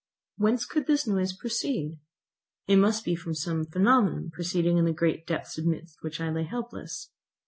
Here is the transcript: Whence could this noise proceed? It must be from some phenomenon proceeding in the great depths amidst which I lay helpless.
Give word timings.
Whence 0.37 0.65
could 0.65 0.87
this 0.87 1.05
noise 1.05 1.31
proceed? 1.37 1.99
It 2.65 2.77
must 2.77 3.05
be 3.05 3.13
from 3.13 3.35
some 3.35 3.65
phenomenon 3.67 4.31
proceeding 4.33 4.79
in 4.79 4.85
the 4.85 4.93
great 4.93 5.27
depths 5.27 5.59
amidst 5.59 6.01
which 6.01 6.19
I 6.19 6.31
lay 6.31 6.43
helpless. 6.45 7.11